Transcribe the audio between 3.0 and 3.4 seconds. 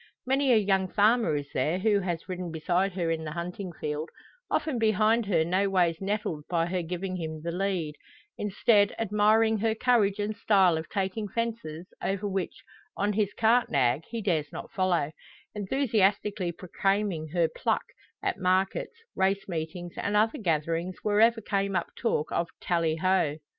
in the